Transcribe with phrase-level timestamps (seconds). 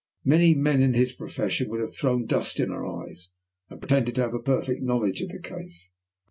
[0.25, 3.29] Many men in his profession would have thrown dust in our eyes,
[3.69, 5.91] and have pretended to a perfect knowledge of the case."